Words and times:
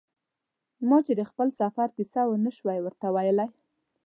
ما 0.89 0.97
چې 1.05 1.13
د 1.19 1.21
خپل 1.29 1.47
سفر 1.61 1.87
کیسه 1.97 2.21
و 2.27 2.33
نه 2.45 2.51
شو 2.55 2.65
ورته 2.85 3.07
ویلای. 3.15 3.49